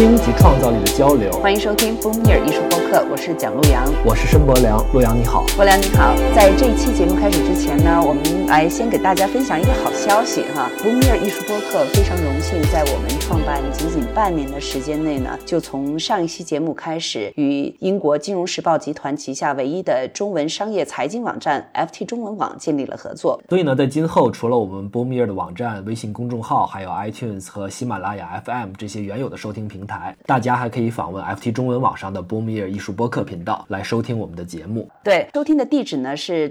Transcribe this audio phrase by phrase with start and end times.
[0.00, 1.30] 创造，听及创造力的交流。
[1.42, 4.82] 欢迎收听 Boomer 艺术播客，我是蒋璐阳，我是申博良。
[4.94, 6.14] 洛阳你好，博良你好。
[6.34, 10.70] 在这一期节目开始之前呢，我们来先给大家分享一个好消息哈。
[10.82, 23.40] Boomer 艺术播客非常荣幸，在我们创办仅仅半年的时间内呢，就从上一期节目开始，与英国金融时报集团旗下唯一的中文商业财经网站 FT 中文网建立了合作。
[23.48, 34.88] 所以呢，在今后除了我们 Boomer 的网站、微信公众号，还有 iTunes 和喜马拉雅 FM 这些原有的收听平台，大家还可以访问 FT 中文网上的 Boomer 艺术播客频道来收听我们的节目。
[35.02, 36.48] 对，收听的地址呢是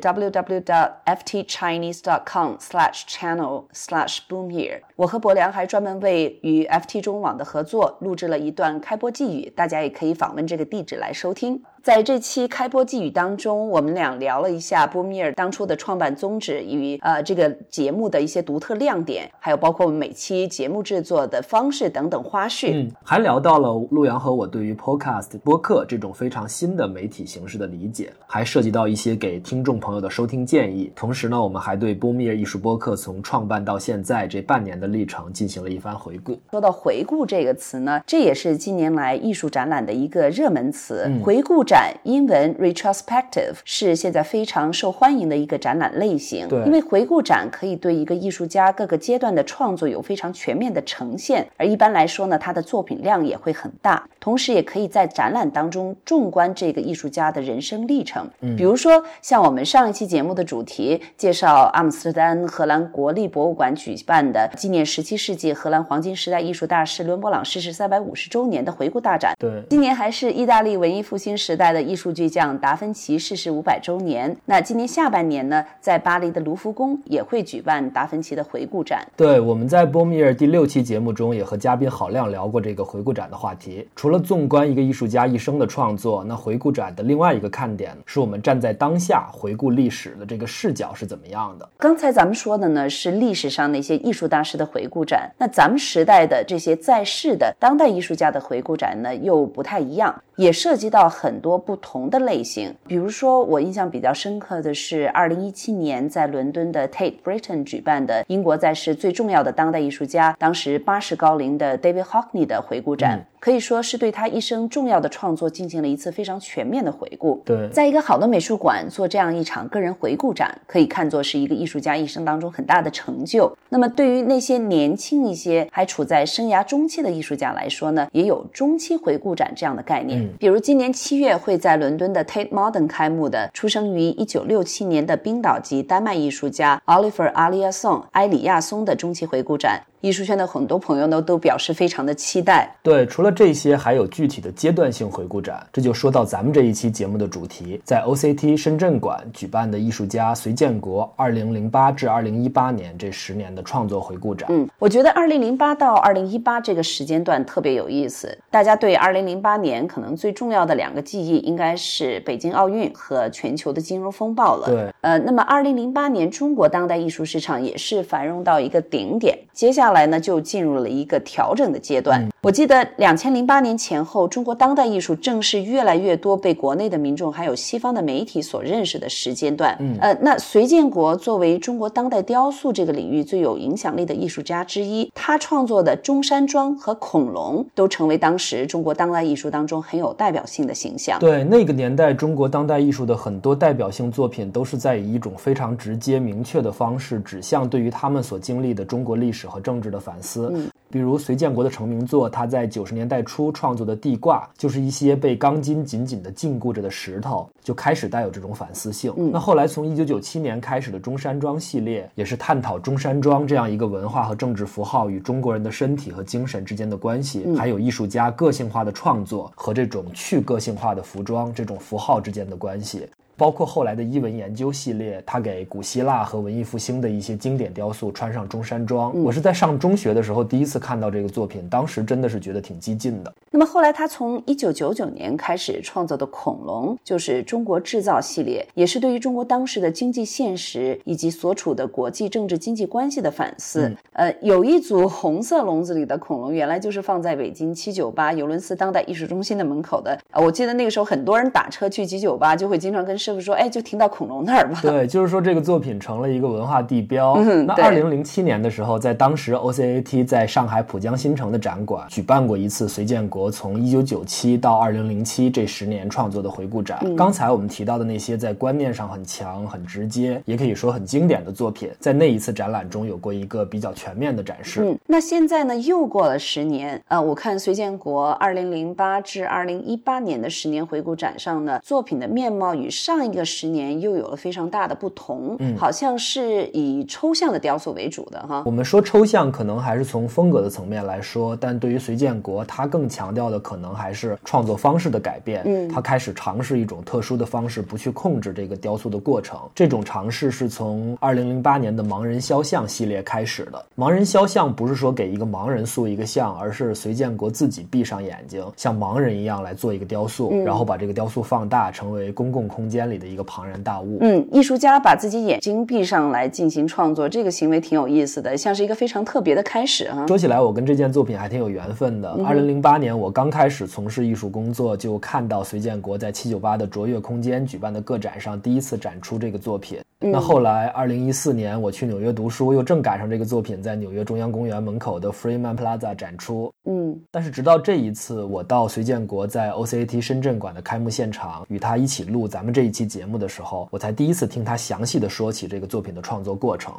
[4.00, 4.82] Smash Boomier。
[4.96, 11.62] 我和博良还专门为与 FT 中网的合作录制了一段开播寄语，大家也可以访问这个地址来收听。
[11.84, 22.72] 在这期开播寄语当中，我们俩聊了一下波米尔当初的创办宗旨与呃这个节目的一些独特亮点，还有包括我们每期节目制作的方式等等花絮。
[22.74, 30.92] 嗯，还聊到了陆阳和我对于 Podcast 播客这种非常新的媒体形式的理解，还涉及到一些给听众朋友的收听建议。
[30.96, 36.38] 同时呢，我们还对波米尔艺术播客从创办到现在这半年的历程进行了一番回顾。
[36.52, 41.06] 说到回顾这个词呢，这也是近年来艺术展览的一个热门词。
[41.08, 46.48] 嗯回顾展英文 retrospective 是现在非常受欢迎的一个展览类型。
[46.48, 58.28] 对因为回顾展可以对一个艺术家各个阶段的创作有非常全面的呈现，而一般来说呢，他的作品量也会很大，同时也可以在展览当中纵观这个艺术家的人生历程。
[58.42, 69.34] 嗯比如说像我们上一期节目的主题介绍阿姆斯特丹荷兰国立博物馆举办的纪念十七世纪荷兰黄金时代艺术大师伦勃朗逝世三百五十周年的回顾大展。
[69.40, 74.34] 对，今年还是意大利文艺复兴时代的艺术巨匠达芬奇逝世五百周年。
[74.46, 79.06] 那今年下半年呢，在巴黎的卢浮宫也会举办达芬奇的回顾展。
[79.18, 83.86] 对，我们在波米尔第六期节目中也和嘉宾郝亮聊过这个回顾展的话题。
[83.94, 91.68] 除了纵观一个艺术家一生的创作，那回顾展的另外一个看点是我们站在当下回顾历史的这个视角是怎么样的。
[91.78, 102.72] 刚才咱们说的呢是历史上那些艺术大师的回顾展，那咱们时代的这些在世的当代艺术家的回顾展呢又不太一样，也涉及到很多多不同的类型。
[102.86, 113.26] 比如说，我印象比较深刻的是二零一七年在伦敦的 Tate Britain 举办的英国在世最重要的当代艺术家，当时八十高龄的 David Hockney 的回顾展。
[113.40, 117.42] 可以说是对他一生重要的创作进行了一次非常全面的回顾。
[117.46, 123.52] 对，在一个好的美术馆做这样一场个人回顾展，可以看作是一个艺术家一生当中很大的成就。
[123.70, 130.22] 那么，对于那些年轻一些还处在生涯中期的艺术家来说呢，也有中期回顾展这样的概念。
[130.22, 139.82] 嗯比如今年七月会在伦敦的 Tate Modern 开幕的，出生于一九六七年的冰岛籍丹麦艺术家 Oliver Aliasson 埃里亚松的中期回顾展。
[140.02, 142.74] 艺术圈的很多朋友呢都表示非常的期待。
[142.82, 145.66] 对，除了这些，还有具体的阶段性回顾展。
[145.74, 154.48] 这就说到咱们这一期节目的主题，在 OCT 深圳馆举办的艺术家隋建国2008至2018年这十年的创作回顾展。
[154.52, 158.38] 嗯，我觉得二零零八到二零一八这个时间段特别有意思。
[158.50, 164.68] 大家对二零零八年可能最重要的两个记忆，应该是北京奥运和全球的金融风暴了。
[164.68, 172.28] 对，呃，那么二零零八年中国当代艺术市场也是繁荣到一个顶点，接下来呢就进入了一个调整的阶段。
[172.42, 179.76] 我记得两千零八年前后，中国当代艺术正是越来越多被国内的民众还有西方的媒体所认识的时间段。
[179.82, 191.20] 嗯呃，那隋建国作为中国当代雕塑这个领域最有影响力的艺术家之一，他创作的中山装和恐龙都成为当时中国当代艺术当中很有代表性的形象。
[191.20, 200.50] 对，那个年代中国当代艺术的很多代表性作品，都是在以一种非常直接、明确的方式，指向对于他们所经历的中国历史和政治的反思。
[200.56, 209.14] 嗯比如隋建国的成名作，他在九十年代初创作的《地挂》，就是一些被钢筋紧紧地禁锢着的石头，就开始带有这种反思性。
[209.16, 223.08] 嗯那后来从一九九七年开始的中山装系列，也是探讨中山装这样一个文化和政治符号与中国人的身体和精神之间的关系，嗯还有艺术家个性化的创作和这种去个性化的服装这种符号之间的关系。
[223.40, 229.18] 包括后来的伊文研究系列，他给古希腊和文艺复兴的一些经典雕塑穿上中山装。
[229.24, 233.34] 我是在上中学的时候第一次看到这个作品，当时真的是觉得挺激进的。
[233.50, 243.88] 那么后来，他从一九九九年开始创作的恐龙，就是中国制造系列，也是对于中国当时的经济现实以及所处的国际政治经济关系的反思。
[243.88, 250.20] 嗯呃，有一组红色笼子里的恐龙，原来就是放在北京七九八尤伦斯当代艺术中心的门口的。
[250.32, 254.80] 呃，我记得那个时候很多人打车去七九八，就会经常跟摄是不是说，哎，就停到恐龙那儿吧？
[254.82, 257.38] 对，就是说这个作品成了一个文化地标。
[257.66, 267.00] 那二零零七年的时候，在当时 OCAT 在上海浦江新城的展馆举办过一次隋建国从一九九七到二零零七这十年创作的回顾展。
[267.16, 274.82] 刚才我们提到的那些在观念上很强、很直接，也可以说很经典的作品，在那一次展览中有过一个比较全面的展示。
[274.84, 285.56] 嗯，那现在呢，又过了十年，呃，我看隋建国二零零八至二零一八年的十年回顾展上呢，作品的面貌与上一个十年又有了非常大的不同。
[285.60, 288.64] 嗯，好像是以抽象的雕塑为主的哈。
[288.66, 295.64] 我们说抽象，可能还是从风格的层面来说，但对于隋建国，他更强调的可能还是创作方式的改变。
[295.66, 299.58] 嗯，他开始尝试一种特殊的方式，不去控制这个雕塑的过程。
[299.74, 303.86] 这种尝试是从二零零八年的盲人肖像系列开始的。
[303.96, 314.18] 盲人肖像不是说给一个盲人塑一个像，而是隋建国自己闭上眼睛，像盲人一样来做一个雕塑，然后把这个雕塑放大，成为公共空间里的一个庞然大物。
[314.22, 320.26] 嗯，艺术家把自己眼睛闭上来进行创作，这个行为挺有意思的，像是一个非常特别的开始哈。
[320.28, 322.30] 说起来，我跟这件作品还挺有缘分的。
[322.46, 330.00] 二零零八年我刚开始从事艺术工作，就看到隋建国在七九八的卓越空间举办的个展上第一次展出这个作品。
[330.22, 336.70] 那后来二零一四年我去纽约读书，又正赶上这个作品在纽约中央公园门口的 Freeman Plaza 展出。
[336.84, 346.94] 嗯，但是直到这一次，我到隋建国在 OCAT 深圳馆的开幕现场，与他一起录咱们这一期节目的时候，我才第一次听他详细的说起这个作品的创作过程。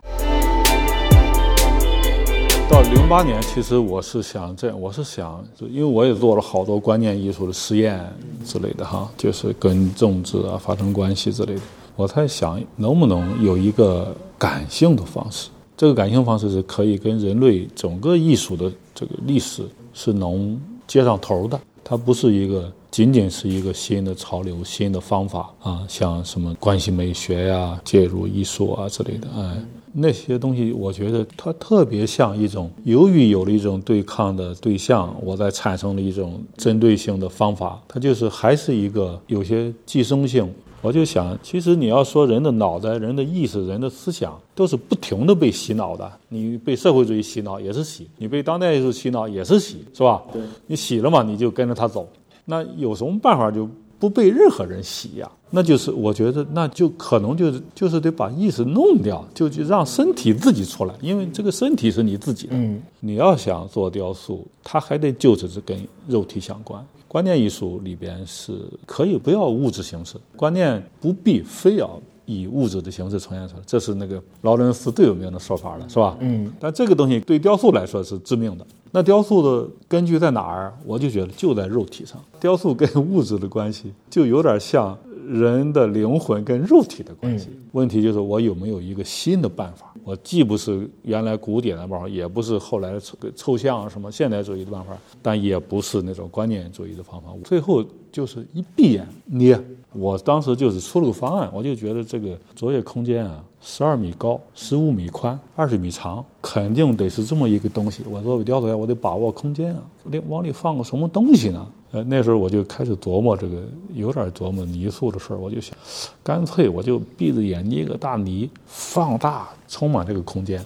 [2.71, 8.03] 到零八年，其实我是想这样，我是想，因为我也做了好多观念艺术的实验
[8.47, 11.61] 之类的哈，就是跟政治啊发生关系之类的。
[12.01, 15.51] 我在想，能不能有一个感性的方式？
[15.77, 19.63] 这个感性方式是可以跟人类整个艺术的这个历史
[19.93, 21.61] 是能接上头的。
[21.85, 29.63] 它不是一个仅仅是一个新的潮流、新的方法啊，像什么关系美学呀、介入艺术啊之类的，哎。
[29.93, 40.49] 那些东西，我觉得它特别像一种，由于有了一种对抗的对象，我在产生了一种针对性的方法，它就是还是一个有些寄生性。
[40.83, 46.11] 我就想，其实你要说人的脑袋、人的意识、人的思想，都是不停的被洗脑的。
[46.29, 50.23] 你被社会主义洗脑也是洗，你被当代艺术洗脑也是洗，是吧？
[50.33, 52.09] 对，你洗了嘛，你就跟着他走。
[52.47, 53.69] 那有什么办法就？
[54.01, 62.55] 不被任何人洗呀，那就是我觉得那就可能就是就是得把意识弄掉，就就让身体自己出来，因为这个身体是你自己的。
[62.57, 66.85] 嗯，你要想做雕塑，它还得就是是跟肉体相关。
[67.07, 68.53] 观念艺术里边是
[68.87, 72.01] 可以不要物质形式，观念不必非要。
[72.31, 76.17] 以物质的形式呈现出来，这是那个劳伦斯最有名的说法了，是吧？
[76.21, 76.53] 嗯。
[76.61, 78.65] 但这个东西对雕塑来说是致命的。
[78.93, 80.73] 那雕塑的根据在哪儿？
[80.85, 82.21] 我就觉得就在肉体上。
[82.39, 84.97] 雕塑跟物质的关系就有点像
[85.31, 87.49] 人的灵魂跟肉体的关系。
[87.73, 89.95] 问题就是我有没有一个新的办法？
[90.03, 97.29] 我既不是原来古典的办法，也不是后来抽抽象什么现代主义的办法，但也不是那种观念主义的方法。
[97.45, 99.61] 最后就是一闭眼捏。
[99.93, 108.05] 我当时就是出了个方案，我就觉得这个卓越空间啊，十二米高，十五米宽，二十米长，肯定得是这么一个东西。
[108.09, 111.67] 我作为雕塑家，我得把握空间啊，得往里放个什么东西呢？
[111.93, 113.63] 呃，那时候我就开始琢磨这个，
[113.95, 115.37] 有点琢磨泥塑的事儿。
[115.37, 115.77] 我就想，
[116.23, 120.65] 干脆我就闭着眼捏个大泥，放大，充满这个空间。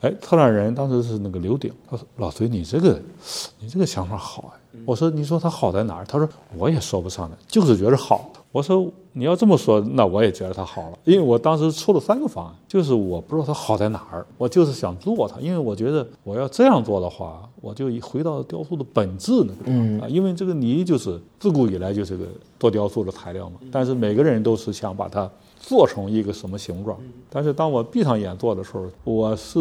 [0.00, 3.00] 哎，策展人当时是那个刘鼎，他说：“老隋，你这个，
[3.60, 4.52] 你这个想法好啊。”
[4.84, 6.28] 我说：“你说它好在哪儿？”他说
[6.58, 22.24] ：“我也说不上来，就是觉得好。”我说你要这么说，那我也觉得它好了，因为我当时出了三个方案，就是我不知道它好在哪儿，我就是想做它，因为我觉得我要这样做的话，我就回到雕塑的本质那个地方啊，因为这个泥就是自古以来就是个
[22.60, 25.28] 做雕塑的材料嘛，但是每个人都是想把它。
[25.66, 26.98] 做成一个什么形状？
[27.30, 29.58] 但是当我闭上眼做的时候，我是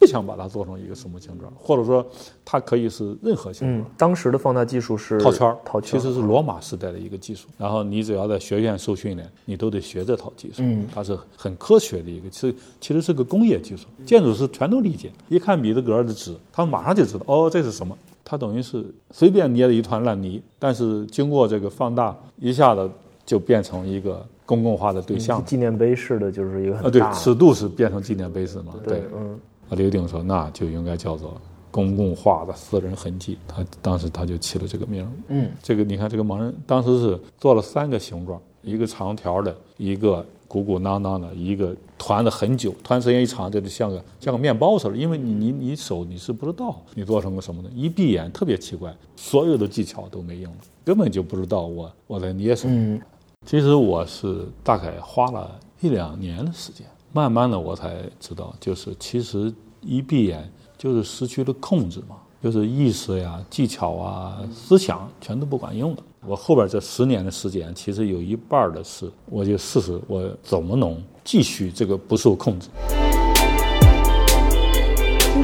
[0.00, 2.04] 不想把它做成一个什么形状，或者说
[2.44, 3.90] 它可以是任何形状。
[3.96, 7.46] 当时的放大技术是套圈儿，套圈其实是罗马时代的一个技术。
[7.56, 10.54] 然后你只要在学院受训练，你都得学这套技术。
[10.58, 15.12] 嗯，它是很科学的一个，是其实是个工业技术，建筑师全都理解。
[15.28, 17.96] 一看米字格的纸，他们马上就知道哦，这是什么？
[18.24, 22.90] 它等于是随便捏了一团烂泥，但是经过这个放大，一下子
[23.24, 24.26] 就变成一个。
[24.46, 28.74] 公共化的对象，纪念碑式的就是一个很大，对，尺度是变成纪念碑式嘛？
[28.84, 29.38] 对，嗯。
[29.70, 33.38] 啊，刘鼎说，那就应该叫做公共化的私人痕迹。
[33.48, 35.10] 他当时他就起了这个名。
[35.28, 44.94] 嗯，这个你看，这个盲人当时是做了三个形状：一个长条的，一个鼓鼓囊囊的，一个团的很久，团时间一长，这就像个像个面包似的。
[44.94, 53.00] 因为你你你手你是不知道你做成个什么的，一闭眼特别奇怪，所有的技巧都没用了，根本就不知道我我在捏什么。
[53.46, 65.98] 其实我是大概花了一两年的时间，慢慢的我才知道，就是其实一闭眼就是失去了控制嘛，就是意识呀、技巧啊、思想全都不管用了。
[66.26, 72.68] 我后边这十年的时间，其实有一半的是，我就试试我怎么能继续这个不受控制。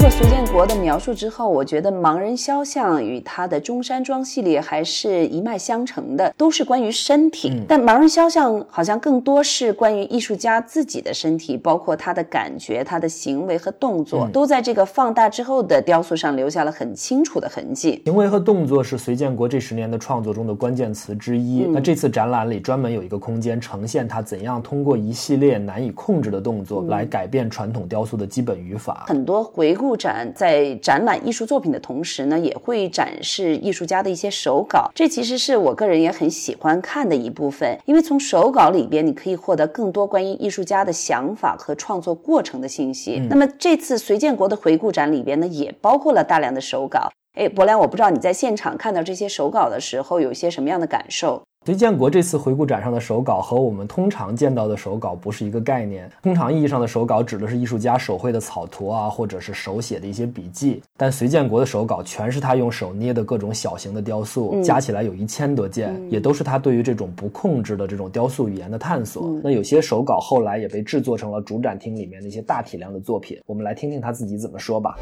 [0.01, 7.61] 经过隋建国的描述之后，我觉得《盲人肖像》与他的中山装系列还是一脉相承的，都是关于身体。
[7.67, 18.01] 但《盲人肖像》好像更多是关于艺术家自己的身体，包括他的感觉、他的行为和动作，都在这个放大之后的雕塑上留下了很清楚的痕迹。
[18.05, 21.67] 行为和动作是隋建国这十年的创作中的关键词之一。
[21.69, 29.05] 那这次展览里专门有一个空间呈现他怎样通过一系列难以控制的动作来改变传统雕塑的基本语法。
[29.07, 29.77] 很多回。
[29.91, 34.89] 故展在展览艺术作品的同时呢，也会展示艺术家的一些手稿。
[34.95, 43.21] 这其实是我个人也很喜欢看的一部分，因为从手稿里边你可以获得更多关于艺术家的想法和创作过程的信息。
[43.29, 47.11] 那么这次隋建国的回顾展里边呢，也包括了大量的手稿。
[47.37, 51.43] 哎，博良，我不知道你在现场看到这些手稿的时候有一些什么样的感受？
[51.63, 56.11] 隋建国这次回顾展上的手稿和我们通常见到的手稿不是一个概念。
[56.23, 60.81] 通常意义上的手稿指的是艺术家手绘的草图啊，或者是手写的一些笔记。
[60.97, 69.29] 但隋建国的手稿全是他用手捏的各种小型的雕塑，加起来有一千多件，也都是他对于这种不控制的这种雕塑语言的探索。
[69.43, 73.39] 那有些手稿后来也被制作成了主展厅里面的一些大体量的作品。
[73.45, 74.95] 我们来听听他自己怎么说吧。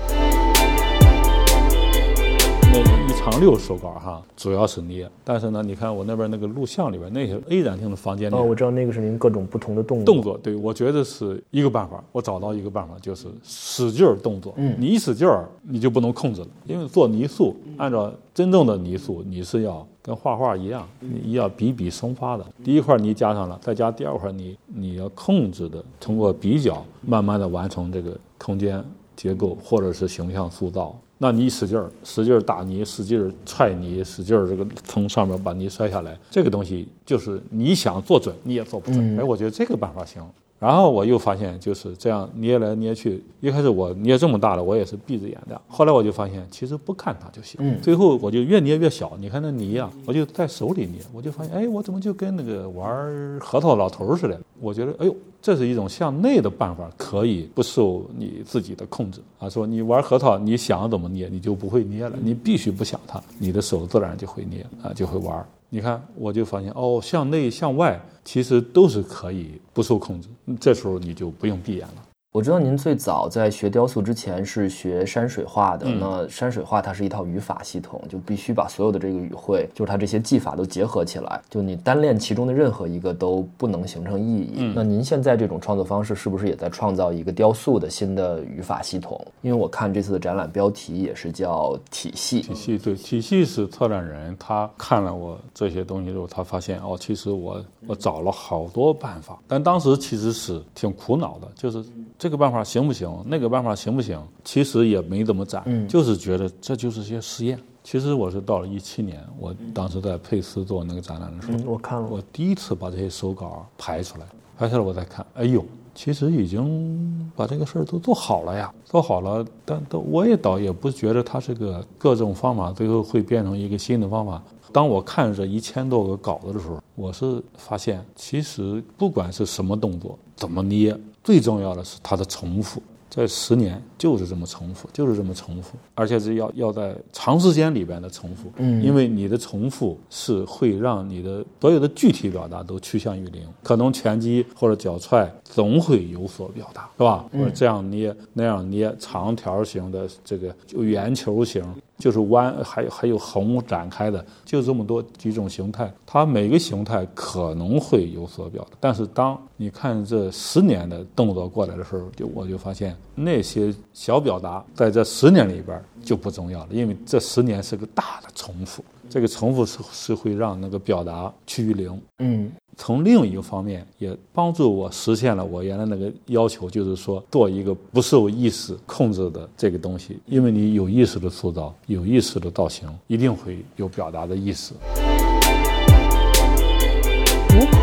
[2.71, 5.09] 那一长六手稿哈，主要是捏。
[5.23, 10.13] 但是呢，你看我那边那个录像里边那些 A 展厅的房间里，哦，我知道那个是您各种不同的动作。
[10.13, 12.03] 动作，对我觉得是一个办法。
[12.11, 14.53] 我找到一个办法，就是使劲儿动作。
[14.57, 16.47] 嗯，你一使劲儿，你就不能控制了。
[16.65, 22.45] 因为做泥塑，按照真正的泥塑，你是要跟画画一样，你要笔笔生发的。
[22.63, 28.83] 第一块泥加上了，再加第二块泥，你要控制的，通过比较，慢慢的完成这个空间
[29.15, 30.95] 结构或者是形象塑造。
[31.21, 39.19] 那你使劲儿，使劲儿打泥，使劲儿踹泥，使劲儿这个从上面把泥摔下来，这个东西就是你想做准，你也做不准。
[39.19, 40.25] 哎，我觉得这个办法行。
[40.59, 45.59] 然后我又发现就是这样捏来捏去，一开始我捏这么大的，我也是闭着眼的。
[45.67, 47.61] 后来我就发现，其实不看它就行。
[47.63, 47.79] 嗯。
[47.81, 54.37] 最后我就越捏越小，你看那泥啊，我就在手里捏，我就发现，哎，我怎么就跟那个玩核桃老头似的？
[54.59, 59.49] 我觉得，哎呦，这是一种向内的办法，可以不受你自己的控制啊。
[59.49, 65.45] 说你玩核桃，你想怎么捏，你就不会捏了，你必须不想它，你的手自然就会捏啊，就会玩。
[65.69, 70.27] 你看，我就发现哦，向内向外其实都是可以不受控制，
[70.59, 72.08] 这时候你就不用闭眼了。
[72.31, 75.87] 我知道您最早在学雕塑之前是学山水画的。
[75.89, 81.41] 那山水画它是一套语法系统，就必须把所有的这个语汇，就是它这些技法都结合起来。
[81.49, 84.71] 就你单练其中的任何一个都不能形成意义。
[84.75, 89.19] 那您现在这种创作方式是不是也在创造一个雕塑的新的语法系统？
[89.41, 92.41] 因为我看这次的展览标题也是叫体系。
[92.41, 101.83] 体系对，体系是策展人他看了我这些东西之后，他发现哦，其实我我找了好多办法，但当时其实是挺苦恼的，就是。
[102.19, 103.09] 这个办法行不行？
[103.25, 104.21] 那个办法行不行？
[104.43, 107.57] 其实也没怎么展，就是觉得这就是些实验。
[107.81, 114.25] 其实我是到了一七年，我当时在佩斯做那个展览的时候，我看了，我第一次把这些手稿排出来，
[114.57, 115.63] 排出来我再看，哎呦，
[115.95, 119.43] 其实已经把这个事儿都做好了呀，做好了。
[119.63, 124.43] 但都我也倒也不觉得它是个各种方法最后会变成一个新的方法。
[124.73, 130.95] 当我看这一千多个稿子的时候，我是发现，其实不管是什么动作，怎么捏。
[131.23, 147.25] 最重要的是它的重复，在十年就是这么重复，就是这么重复，而且是要要在长时间里边的重复，嗯，因为你的重复是会让你的所有的具体表达都趋向于零，可能拳击或者脚踹总会有所表达，是吧？
[147.33, 151.63] 或者这样捏那样捏，长条形的这个就圆球形。
[151.99, 155.93] 就是弯，还有还有横展开的，就这么多几种形态。
[156.05, 168.83] 它每个形态可能会有所表达，但是当你看这十年的动作过来的时候，就我就发现那些小表达在这十年里边就不重要了，因为这十年是个大的重复。
[169.09, 172.01] 这个重复是是会让那个表达趋于零。
[172.19, 172.51] 嗯。
[172.77, 180.17] 从另一个方面，也帮助我实现了我原来那个要求，就是说做一个不受意识控制的这个东西。
[180.25, 184.75] 因为你有意识的塑造，有意识的造型，一定会有表达的意思。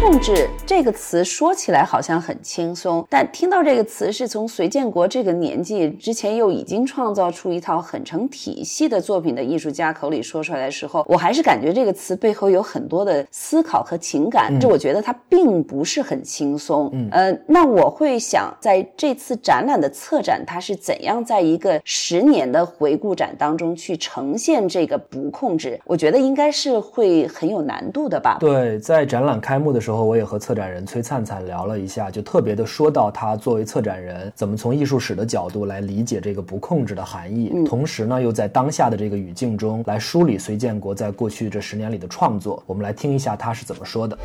[0.07, 14.57] 不控制这个词说起来好像很轻松，但听到这个词是从隋建国这个年纪之前又已经创造出一套很成体系的作品的艺术家口里说出来的时候，我还是感觉这个词背后有很多的思考和情感。
[14.61, 16.89] 这我觉得它并不是很轻松。
[16.93, 25.81] 嗯，呃，那我会想在这次展览的策展，它是怎样在一个十年的回顾展当中去呈现这个不控制？
[25.85, 28.37] 我觉得应该是会很有难度的吧。
[28.39, 42.63] 对，在展览开幕的时候，我也和策展人崔灿灿聊了一下，就特别的说到他作为策展人，怎么从艺术史的角度来理解这个不控制的含义，同时呢，又在当下的这个语境中来梳理隋建国在过去这十年里的创作。
[42.67, 44.17] 我们来听一下他是怎么说的。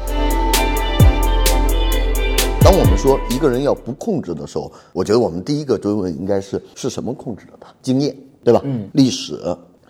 [2.64, 7.68] 当我们说一个人要不控制的时候，我觉得我们第一个追问应该是是什么控制着他？
[7.82, 8.62] 经验，对吧？
[8.64, 9.40] 嗯，历史、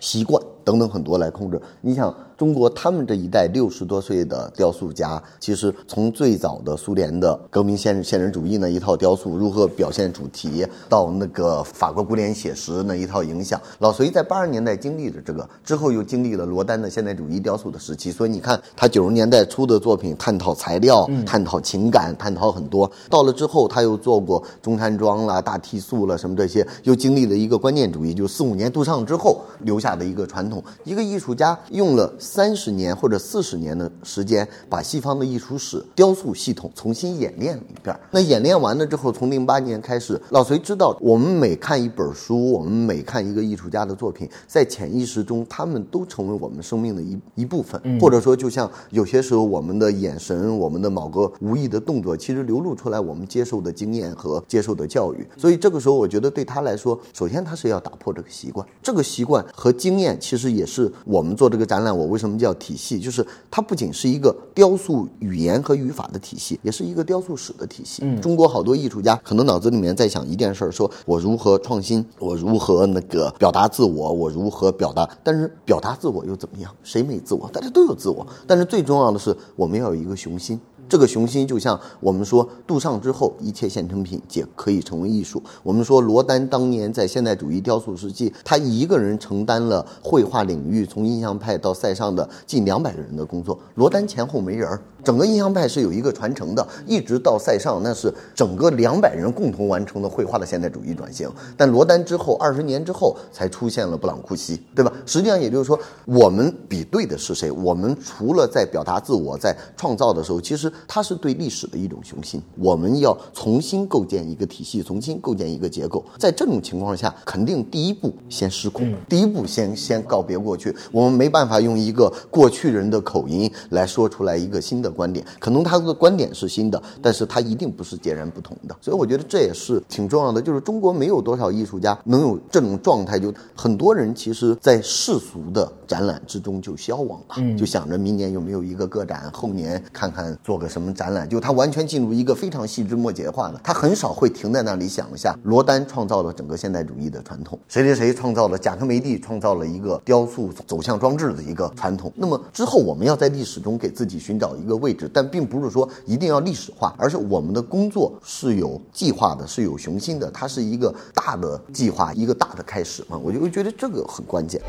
[0.00, 1.60] 习惯等等很多来控制。
[1.80, 2.14] 你想。
[2.42, 22.90] 中国他们这一代六十多岁的雕塑家，其实从最早的苏联的革命现现实主义那一套雕塑如何表现主题，到那个法国古典写实那一套影响，老隋在八十年代经历了这个，之后又经历了罗丹的现代主义雕塑的时期，所以你看他九十年代初的作品，探讨材料，探讨情感，探讨很多。
[23.08, 30.60] 到了之后，他又做过中山装啦、大提速了什么这些，又经历了一个观念主义，就四五年杜尚之后留下的一个传统。
[30.82, 32.12] 一个艺术家用了。
[32.34, 37.94] 三十年或者四十年的时间，把西方的艺术史雕塑系统重新演练了一遍。
[38.10, 47.78] 那演练完了之后，从零八年开始，老隋知道，我们每看一本书，我们每看一个艺术家的作品，在潜意识中，他们都成为我们生命的一一部分。
[48.00, 55.28] 或者说，就像有些时候，我们的眼神，我们的某个无意的动作，其实流露出来我们接受的经验和接受的教育。
[55.36, 58.66] 所以这个时候，我觉得对他来说，首先他是要打破这个习惯。
[58.82, 62.06] 这个习惯和经验，其实也是我们做这个展览，我。
[62.12, 63.00] 为什么叫体系？
[63.00, 68.02] 就是它不仅是一个雕塑语言和语法的体系，也是一个雕塑史的体系。
[68.04, 75.08] 嗯，中国好多艺术家可能脑子里面在想一件事儿：说我如何创新，我如何那个表达自我，我如何表达。
[75.24, 76.72] 但是表达自我又怎么样？
[76.84, 77.50] 谁没自我？
[77.52, 78.24] 大家都有自我。
[78.46, 80.60] 但是最重要的是，我们要有一个雄心。
[80.92, 85.42] 这个雄心就像我们说，杜尚之后一切现成品皆可以成为艺术。
[85.62, 93.58] 我们说罗丹当年在现代主义雕塑时期，他一个人承担了绘画领域从印象派到塞尚的近两百个人的工作。
[93.76, 94.82] 罗丹前后没人儿。
[95.04, 101.28] 整个印象派是有一个传承的，一直到塞尚，那是整个两百人共同完成的绘画的现代主义转型。
[101.56, 104.92] 但罗丹之后二十年之后才出现了布朗库西，对吧？
[105.04, 107.50] 实际上也就是说，我们比对的是谁？
[107.50, 112.40] 我们除了在表达自我、在创造的时候，其实它是对历史的一种雄心。
[112.56, 116.04] 我们要重新构建一个体系，重新构建一个结构。
[116.16, 120.72] 在这种情况下，肯定第一步先失控，第一步先先告别过去。
[120.92, 124.91] 我们没办法用一个过去人的口音来说出来一个新的。
[124.92, 130.42] 观点可能他的观点是新的，但是他一定不是截然不同的，所以我觉得这也是挺重要的。
[130.42, 154.81] 就是中国没有多少艺术家能有这种状态，就很多人其实，在世俗的展览之中就消亡了，就想着明年有没有一个个展，后年看看做个什么展览，就他完全进入一个非常细枝末节化的，他很少会停在那里想一下，罗丹创造了整个现代主义的传统，谁谁谁创造了贾科梅蒂创造了一个雕塑走向装置的一个传统，那么之后我们要在历史中给自己寻找一个。
[154.82, 163.16] 位置，但并不是说一定要历史化，而是我们的工作是有计划的，是有雄心的，它是一个大的计划，一个大的开始嘛。
[163.16, 164.60] 我就会觉得这个很关键。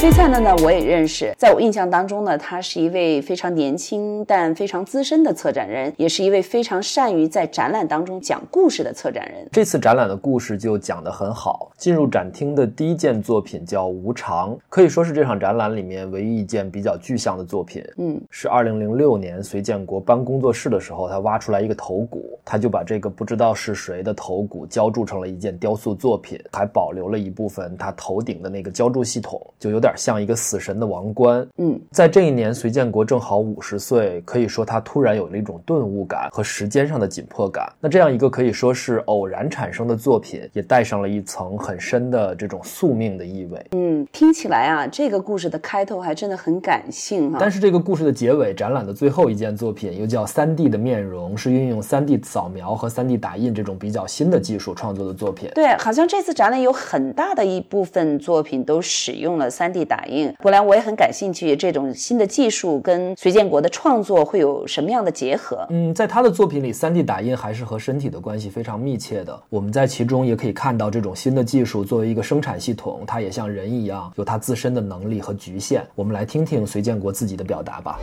[0.00, 1.30] 崔灿的呢，我也认识。
[1.36, 9.46] 在我印象当中呢，他是一位非常年轻但非常资深的策展人，也是一位非常善于在展览当中讲故事的策展人。
[9.52, 11.70] 这次展览的故事就讲得很好。
[11.76, 17.84] 进入展厅的第一件作品叫《无常》，可以说是这场展览里面唯一一件比较具象的作品。
[17.98, 29.89] 嗯，是二零零六年隋建国搬工作室的时候，他挖出来一个头骨，他就把这个不知道是谁的头骨浇铸成了一件雕塑作品，还保留了一部分他头顶的那个浇铸系统，就有点。
[29.96, 31.46] 像一个死神的王冠。
[31.58, 37.70] 嗯，在这一年，隋建国正好五十岁，可以说他突然有了一种顿悟感和时间上的紧迫感。
[37.80, 43.66] 那这样一个可以说是偶然产生的作品，也带上了一层很深的这种宿命的意味。
[43.72, 47.38] 嗯，听起来啊，这个故事的开头还真的很感性哈。
[47.40, 55.50] 但是这个故事的结尾，展览的最后一件作品又叫《三 D 的面容》，是运用三 D 扫描和三 D 打印这种比较新的技术创作的作品。
[55.54, 59.79] 对，好像这次展览有很大的一部分作品都使用了三 D。
[59.84, 60.32] 打印。
[60.38, 65.66] 不然我也很感兴趣，这种新的技术跟隋建国的创作会有什么样的结合？
[65.70, 69.40] 嗯，在他的作品里三 D 打印还是和身体的关系非常密切的。
[69.48, 75.82] 我们在其中也可以看到，这种新的技术作为一个生产系统，它也像人一样有它自身的能力和局限。
[75.94, 77.98] 我们来听听隋建国自己的表达吧。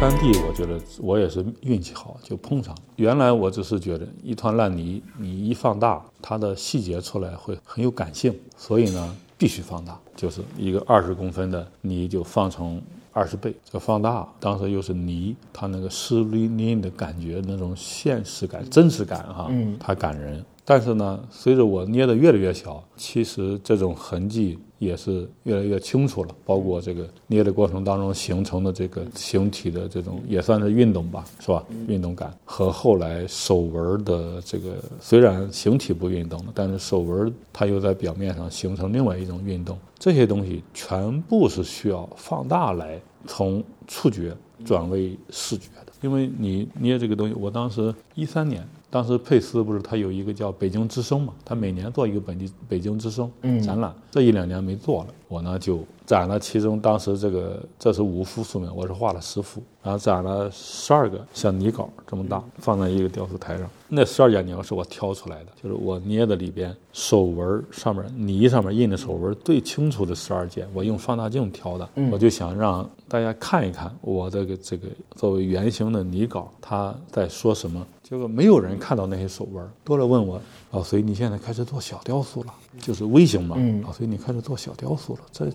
[0.00, 2.74] 这个三 D，我觉得我也是运气好，就碰上。
[2.96, 12.80] 原来我只是觉得一团烂泥，你一放大，它的细节出来会很有感性，所以呢必须放大，就是一个二十公分的泥就放成
[13.12, 20.42] 二十倍，这放大，当时又是泥，它那个湿淋淋的感觉，那种现实感、真实感哈，嗯，它感人。
[20.70, 26.32] 但是呢，随着我捏的越来越小，其实这种痕迹也是越来越清楚了。
[26.44, 31.64] 包括这个捏的过程当中形成的这个形体的这种，也算是运动吧，是吧？
[31.88, 39.76] 运动感和后来手纹的这个，虽然形体不运动了，但是手纹它又在表面上形成另外一种运动。
[39.98, 44.32] 这些东西全部是需要放大来从触觉
[44.64, 48.64] 转为视觉的，因为你捏这个东西，我当时一三年。
[48.90, 53.30] 当时佩斯不是他有一个叫北京之声嘛，他每年做一个本地北京之声
[53.62, 63.70] 展览，这一两年没做了，我呢就展了其中当时这个这是五幅素描，我是画了十幅，然后展了十二个像泥稿这么大，放在一个雕塑台上。
[63.86, 71.88] 那十二件泥是我挑出来的，就是我捏的里边手纹上面泥上面印的手纹最清楚的十二件，我用放大镜挑的。
[72.10, 77.86] 我就想让大家看一看我这个这个作为原型的泥稿，他在说什么。
[78.02, 83.56] 结果没有人看到那些手纹，多了问我老隋，你现在开始做小雕塑了，就是微型嘛。
[83.82, 85.50] 老隋，你开始做小雕塑了，这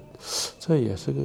[0.60, 1.22] 这也是个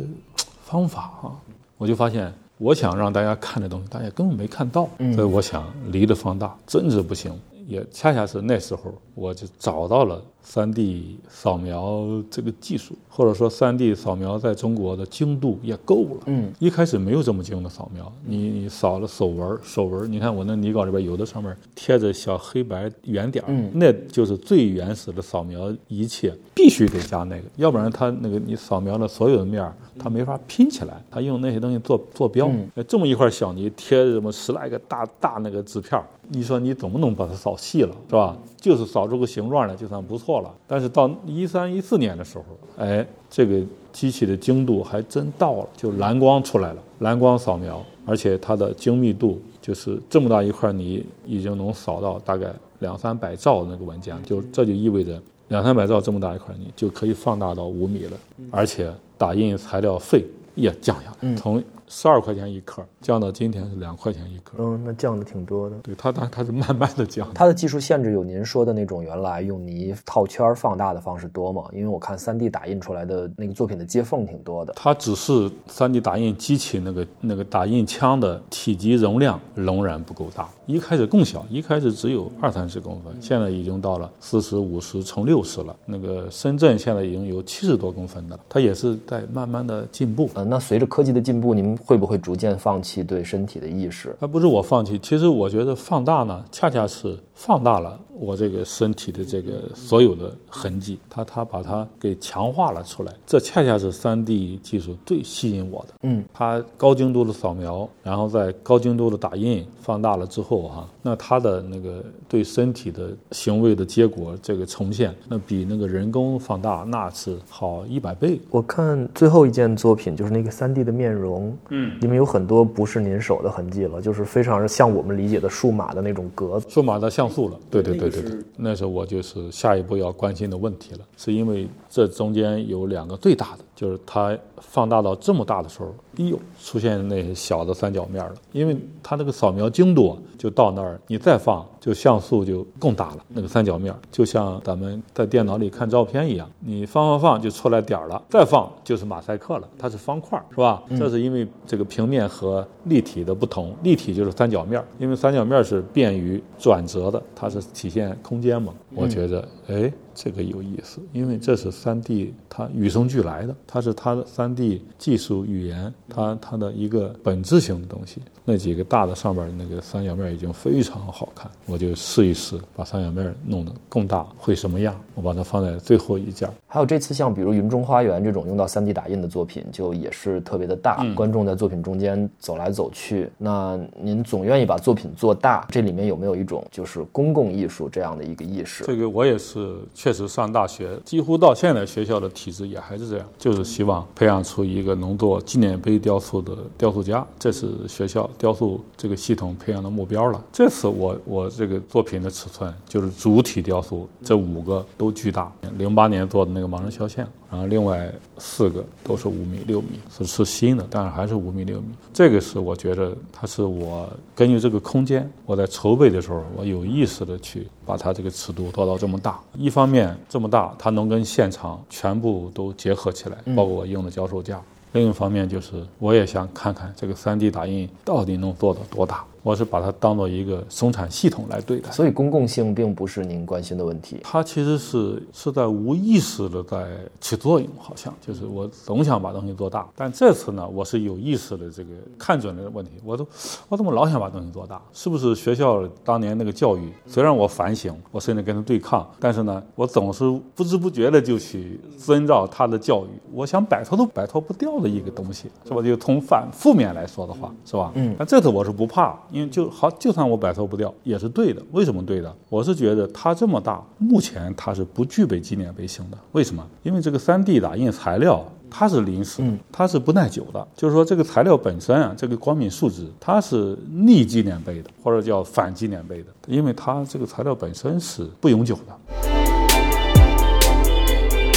[0.64, 1.35] 方法啊。
[1.76, 7.33] 我就发现，我想让大家看的东西，大家根本没看到，所以我想离得放大，真是不行。
[7.66, 16.22] 也恰恰是那时候，我就找到了 3D 扫描这个技术，或者说 3D 扫描在中国的精度也够了。
[16.26, 32.50] 嗯，一开始没有这么精的扫描，你你扫了手纹，手纹，你看我那泥稿里边有的上面贴着小黑白圆点，嗯，那就是最原始的扫描仪器，必须得加那个，要不然它那个你扫描了所有的面儿，它没法拼起来，它用那些东西做坐标。
[32.88, 36.00] 这么一块小泥贴这么十来个大大那个纸片
[36.33, 38.37] 你说你怎么能把它扫细了，是吧？
[38.61, 40.55] 就是扫出个形状来就算不错了。
[40.69, 42.45] 但是到一三一四年的时候，
[42.79, 43.61] 哎，这个
[43.93, 58.16] 机器的精度还真到了，就蓝光出来了，蓝光扫描，而且它的精密度就是这么大一块泥已经能扫到大概两三百兆那个文件，就这就意味着两三百兆这么大一块泥就可以放大到五米了，
[58.53, 61.61] 而且打印材料费也降下来，从。
[61.92, 64.55] 十二块钱一克，降到今天是两块钱一克。
[64.59, 65.76] 嗯，那降的挺多的。
[65.83, 67.29] 对它，它它是慢慢的降。
[67.35, 71.64] 它的技术限制有您说的那种原来用泥套圈放大的方式多吗？
[71.72, 74.72] 因为我看三 D 打印出来的那个作品的接缝挺多的。
[74.76, 80.48] 它只是三 D 打印机器那个那个打印枪的体积容量仍然不够大。
[80.70, 85.74] 一开始更小，一开始只有二三十公分，现在已经到了四十五十乘六十了。
[85.85, 90.30] 那个深圳现在已经有七十多公分的，它也是在慢慢的进步。
[90.35, 94.14] 呃，那随着科技的进步，您会不会逐渐放弃对身体的意识？
[94.20, 97.98] 它不是我放弃，其实我觉得放大呢，恰恰是放大了。
[98.20, 105.94] 我这个身体的这个所有的痕迹，它它把它给强化了出来，这恰恰是 3D 技术最吸引我的。
[106.02, 118.38] 嗯，它高精度的扫描，然后在高精度的打印放大了之后，哈，那它的那个对身体的行为的结果这个呈现，那比那个人工放大那是好一百倍。
[118.50, 127.58] 我看最后一件作品就是那个三 D 的面容，嗯，里面有很多不是您手的痕迹了，就是非常像我们理解的数码的那种格子，数码的像素了。
[127.70, 128.10] 对对对。
[128.10, 135.87] 对对，那时候我就是下一步要关心的问题了，是因为这中间有两个最大的，就是它放大到这么大的时候，
[136.19, 141.66] 哎呦，出现那些小的三角面了，因为它那个扫描精度就到那儿，你再放。
[141.81, 150.83] 就像素就更大了，那个三角面就像咱们在电脑里看照片一样，你放放放就出来点儿了，再放就是马赛克了，它是方块，是吧？
[150.90, 158.75] 这是因为这个平面和立体的不同，立体就是三角面，因为三角面是便于转折的，它是体现空间嘛。
[158.95, 159.90] 我觉得，哎。
[160.22, 168.20] 这个有意思，因为这是三 D，它与生俱来的，它是它的三 D 技术语言，它它的一个本质性的东西。
[168.44, 174.94] 那几个大的上边那个三角面已经非常好看，我就试一试把三角面弄得更大会什么样？
[175.14, 176.46] 我把它放在最后一件。
[176.66, 183.30] 还有这次像比如《云中花园》这种用到三 D 打印的作品，就也是特别的大，观众在作品中间走来走去。
[183.38, 188.85] 那您总愿意把作品做大，这里面有没有一种就是公共艺术这样的一个意识？
[188.85, 200.44] 这个我也是，确确实上大学，几乎到现在学校的体制也还是这样，就是希望培养出一个能做纪念碑雕塑的雕塑家，这是学校雕塑这个系统培养的目标了。
[200.53, 205.53] 这次我我这个作品的尺寸就是主体雕塑，这五个都巨大。
[205.79, 208.08] 零八年做的那个盲人肖像，然后另外
[208.38, 211.88] 四个都是五米六米，是是新的，但是还是五米六米。
[212.14, 219.40] 这个是我觉得它是我根据这个空间，我在筹备的时候，我有意识的去把它这个尺度做到这么大。
[219.58, 224.58] 一方面这么大，它能跟现场全部都结合起来，包括我用的脚手架；
[224.92, 229.24] 另一方面就是我也想看看这个 3D 打印到底能做到多大。
[229.42, 234.20] 我是把它当做一个生产系统来对待，所以公共性并不是您关心的问题。
[234.22, 236.87] 它其实是是在无意识的在
[237.20, 242.92] 起作用，好像就是我总想把东西做大，但这次呢，我是有意识的这个看准了问题。
[243.05, 243.26] 我都
[243.68, 244.81] 我怎么老想把东西做大？
[244.92, 246.92] 是不是学校当年那个教育？
[247.07, 250.24] 虽然我反省，我甚至跟他对抗，但是呢，我总是
[250.55, 253.09] 不知不觉的就去遵照他的教育。
[253.33, 255.81] 我想摆脱都摆脱不掉的一个东西，是吧？
[255.81, 257.90] 就从反负面来说的话，是吧？
[257.94, 258.14] 嗯。
[258.18, 259.18] 但这次我是不怕。
[259.33, 261.62] 因为就好，就算我摆脱不掉，也是对的。
[261.73, 262.35] 为什么对的？
[262.49, 266.19] 我是觉得它这么大，目前它是不具备纪念碑性的。
[266.33, 266.66] 为什么？
[266.83, 270.66] 因为这个 3D 打印材料它是临时，它是不耐久的。
[270.77, 279.30] 就是说，这个材料本身啊，这个光敏树脂，它是逆纪念碑的，或者叫反纪念碑的，因为它这个材料本身是不永久的。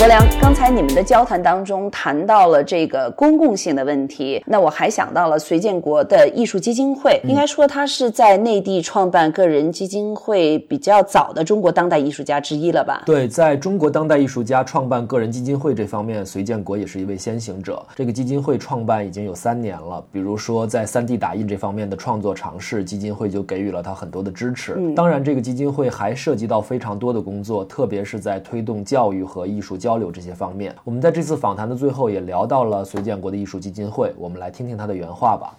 [0.03, 13.01] 国良，刚才你们的交谈当中谈到了这个公共性的问题，那我还想到了隋建国的艺术基金会，应该说他是在内地创办个人基金会比较早的中国当代艺术家之一了吧？
[13.05, 17.81] 对，在中国当代艺术家创办个人基金会这方面，隋建国也是一位先行者。
[17.95, 24.77] 这个基金会创办已经有三年了，比如说在 3D 打印这方面的创作尝试，基金会就给予了他很多的支持。
[24.93, 29.92] 当然，这个基金会还涉及到非常多的工作，特别是在推动教育和艺术交。
[29.93, 35.53] 交流这些方面，我们在这次访谈的最后也聊到了隋建国的艺术基金会，我们来听听他的原话吧。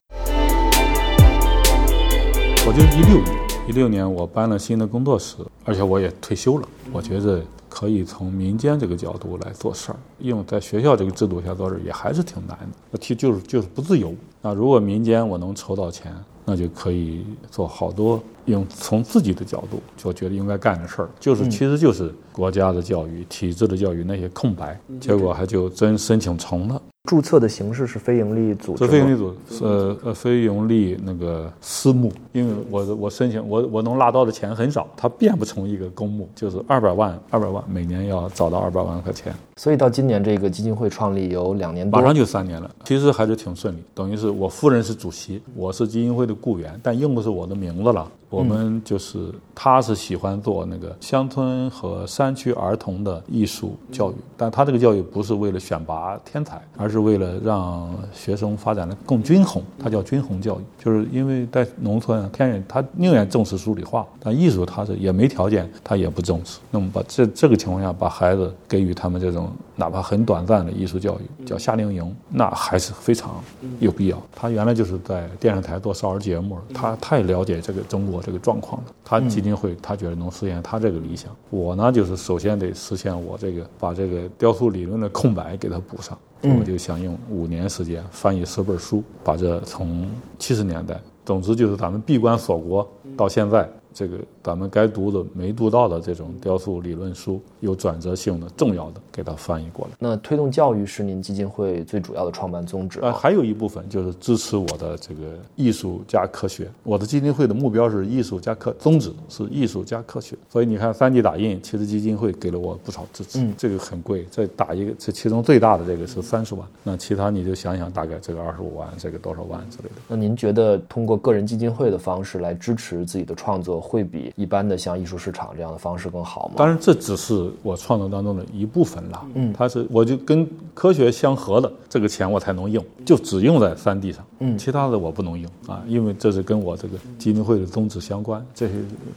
[2.67, 3.37] 我就是一六年，
[3.69, 6.69] 一六年我搬了新的工作室，而且我也退休了。
[6.93, 14.13] 我觉得可以从民间这个角度来做事儿，因为在学校这个制度下做事也还是挺难的，我提就是就是不自由。
[14.43, 16.13] 那如果民间我能筹到钱。
[16.47, 26.83] 那就可以做好多用从自己的角度就觉得应该干的事儿，就是其实就是国家的教育、体制的教育那些空白，结果还就真申请成了。
[27.09, 32.11] 注册的形式是非营利组织，是非营利组，呃呃，非营利那个私募。
[32.33, 39.35] 因为我我申请，我我能拉到的钱很少，它变不成一个公募，就是二百万，二百万每年要找到二百万块钱。
[39.57, 43.83] 所以到今年这个基金会创立有两年多，马上就三年了，其实还是挺顺利。
[43.95, 48.11] 等于是我夫人是主席，我是基金会的雇员，但用的是我的名字了。
[48.31, 59.63] 我们就是，他是喜欢做那个乡村和山山区儿童的艺术教育，但他这个教育不是为了选拔天才，而是为了让学生发展的更均衡。
[59.79, 66.59] 他叫均衡教育，就是因为在农村，天然他宁愿重视数理化，但艺术他是也没条件，他也不重视。
[66.71, 73.35] 那么把这这个情况下，把孩子给予他们这种哪怕很短暂的艺术教育，叫夏令营，那还是非常
[73.81, 74.21] 有必要。
[74.35, 78.15] 他原来就是在电视台做少儿节目，他太了解这个中国。
[78.25, 81.31] 这个状况了，他基金会他觉得能实现他这个理想。
[81.51, 86.19] 我呢，就是首先得实现我这个把这个雕塑理论的空白给它补上。
[86.43, 90.07] 我就想用五年时间翻译十本书，把这从
[90.39, 93.67] 七十年代，总之就是咱们闭关锁国到现在。
[93.95, 99.93] 这个咱们该读的没读到的这种雕塑理论书，有转折性的、重要的，给它翻译过来。
[100.01, 103.13] 那推动教育是您基金会最主要的创办宗旨啊？
[103.13, 106.69] 还有一部分就是支持我的这个艺术加科学。
[106.83, 110.37] 我的基金会的目标是艺术加科，宗旨是艺术加科学。
[110.51, 113.39] 所以你看，3D 打印，其实基金会给了我不少支持。
[113.39, 116.67] 嗯，这个很贵，这打一个，这其中最大的这个是三十万。
[116.83, 119.95] 那其他你就想想，大概这个二十五万，这个多少万之类的。
[120.09, 123.84] 那您觉得通过个人基金会的方式来支持自己的创作？
[123.85, 126.55] 会比一般的像艺术市场这样的方式更好吗？
[126.57, 129.27] 当然，这只是我创作当中的一部分了。
[129.35, 134.25] 嗯，它是我就跟科学相合的这个钱我才能用，就只用在三 D 上。
[134.39, 138.45] 嗯，其他的我不能用啊，因为这是跟我这个基金会的宗旨相关。
[138.55, 138.75] 这些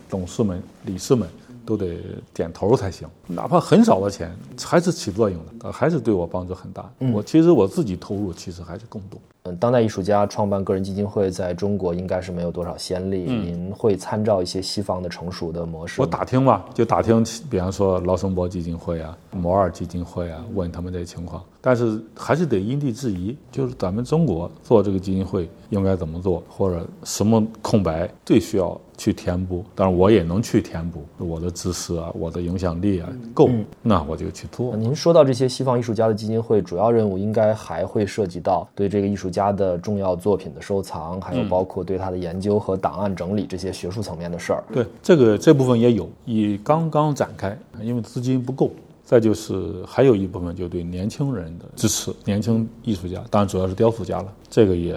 [0.09, 1.27] 董事们、理事们
[1.65, 1.97] 都得
[2.33, 6.89] 点头才行，哪怕很少的钱，还是起作用的，还是对我帮助很大。
[7.13, 9.19] 我其实我自己投入其实还是更多。
[9.47, 13.23] 嗯，当代艺术家创办个人基金会在中国应该是没有多少先例。
[13.23, 16.01] 您会参照一些西方的成熟的模式？
[16.01, 21.43] 我打听吧，就打听，比方说劳森伯基金会啊、摩尔基金会啊，问他们这些情况。
[21.59, 29.65] 但是还是得因地制宜，就是咱们中国做这个基金会应该怎么做，或者什么空白最需要去填补。
[29.75, 33.49] 当然我也能去填补，我的知识啊，我的影响力啊够，
[33.81, 34.77] 那我就去做。
[34.77, 44.63] 您说到这些西方艺术家的基金会，主要任务应该还会涉及到对这个艺术家的重要作品的收藏，还有包括对他的研究和档案整理这些学术层面的事儿。
[44.73, 48.71] 对这个这部分也有，也刚刚展开，因为资金不够。
[49.07, 54.93] 再就是还有一部分就对年轻人的支持，年轻艺术家，当然主要是雕塑家了，这个也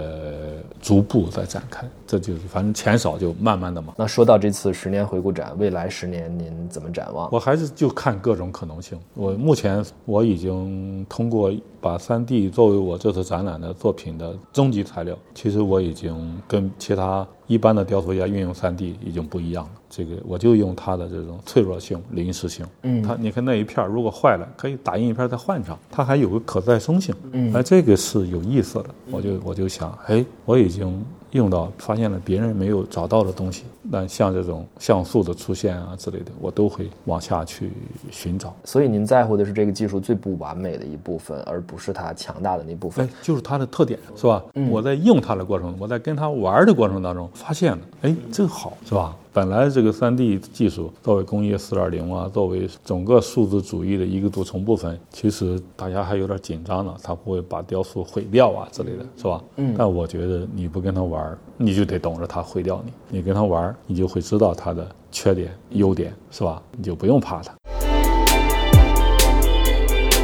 [0.83, 1.89] 逐步在展开。
[2.09, 3.95] 这就是反正钱少就慢慢的嘛。
[3.97, 7.29] 那说到这次十年回顾展，未来十年您怎么展望？
[7.31, 8.99] 我还是就看各种可能性。
[9.15, 19.71] 我目前我已经通过把三 D 作为我这次展览的作品的终极材料，其实我已经跟其他一般的雕塑家运用三 D 已经不一样了。
[19.91, 22.65] 这个我就用它的这种脆弱性、临时性。
[22.83, 27.15] 嗯，它你看那一片如果坏了，可以打印一片再换上，它还有个可再生性。
[27.33, 28.87] 嗯，哎，这个是有意思的。
[29.11, 31.05] 我就我就想，哎，我已经。
[31.33, 37.71] 用到发现了别人没有找到的东西，那像这种像素的出现啊之类的，我都会往下去
[38.11, 38.53] 寻找。
[38.65, 43.07] 所以您在乎的是这个技术最不完美的一部分，而不是它强大的那部分。
[43.07, 44.43] 哎，就是它的特点，是吧？
[44.69, 49.17] 我在用它的过程，我在跟它玩的过程当中发现了，哎，这个好，是吧？
[49.33, 59.43] 本来这个 3D 技术作为工业4.0啊，作为整个数字主义的一个组成部分，其实大家还有点紧张呢，它不会把雕塑毁掉啊之类的，是吧？
[59.57, 59.75] 嗯。
[59.79, 66.61] 但我觉得你不跟他玩，你就得等着他毁掉你；你跟他玩，你就会知道它的缺点、优点，是吧？
[66.77, 67.55] 你就不用怕它。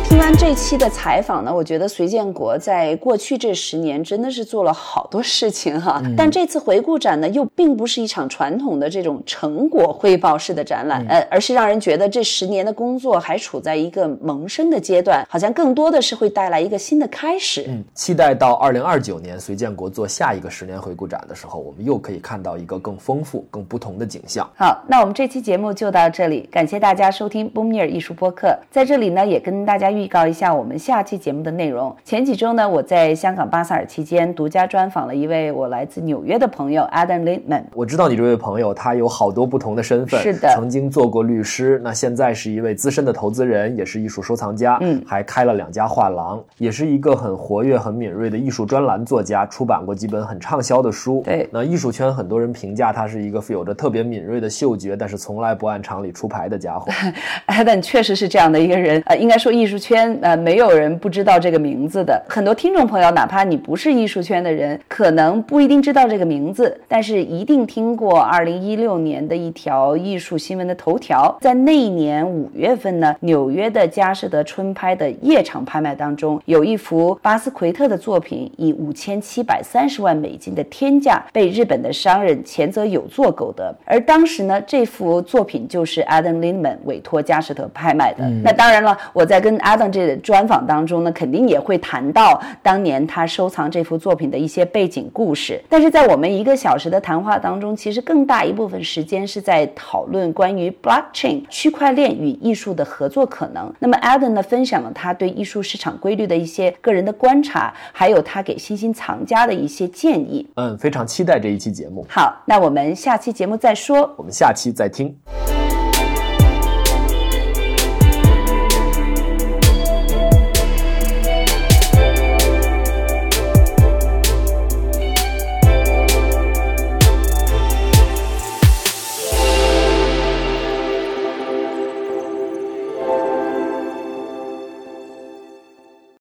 [0.08, 6.00] 听完这期的采访呢，我觉得隋建国在过去这十年真的是做了好多事情哈。
[6.16, 17.64] 但这次回顾展呢，又并不是一场传统的这种成果汇报式的展览，呃，而是让人觉得这十年的工作还处在一个萌生的阶段，好像更多的是会带来一个新的开始。
[17.66, 24.48] 嗯，期待到二零二九年隋建国做下一个十年回顾展的时候，我们又可以看到一个更丰富、更不同的景象。
[24.56, 30.06] 好，那我们这期节目就到这里，感谢大家收听 Boomir 艺术播客，在这里呢，也跟大家预。
[30.16, 31.94] 告一下我们下期节目的内容。
[32.04, 37.64] 前几周呢，我在香港巴塞尔期间独家专访了一位我来自纽约的朋友 Adam Lindman。
[37.74, 51.22] 我知道你这位朋友，他有好多不同的身份，是的，曾经做过律师，那现在是一位资深的投资人，也是艺术收藏家，嗯，还开了两家画廊，也是一个很活跃、很敏锐的艺术专栏作家，出版过几本很畅销的书。
[51.24, 56.90] 对，那艺术圈很多人评价他是一个有着特别敏锐的嗅觉，但是从来不按常理出牌的家伙。
[57.48, 60.18] Adam 确实是这样的一个人，呃，应该说艺术圈。
[60.20, 62.20] 呃，没有人不知道这个名字的。
[62.28, 71.36] 很多听众朋友，哪怕你不是艺术圈的人，可能不一定知道这个名字，但是一定听过2016年的一条艺术新闻的头条。
[71.40, 83.72] 在那一年五月份呢，纽约的佳士得春拍的夜场拍卖当中，有一幅巴斯奎特的作品以五千七百三十万美金的天价被日本的商人前泽有作购得。
[83.84, 88.28] 而当时呢，这幅作品就是 Adam Lindman 委托佳士得拍卖的。
[88.42, 89.75] 那当然了，我在跟 Adam。
[89.90, 95.60] 这专访当中呢，肯定也会谈到当年他收藏这幅作品的一些背景故事。
[95.68, 103.72] 但是在我们一个小时的谈话当中，其实更大一部分时间是在讨论关于 blockchain 区块链与艺术的合作可能。
[103.78, 110.46] 那么 Adam 呢，分享了他对艺术市场规律的一些个人的观察，还有他给新兴藏家的一些建议。
[110.54, 112.06] 嗯，非常期待这一期节目。
[112.08, 114.14] 好，那我们下期节目再说。
[114.16, 115.14] 我们下期再听。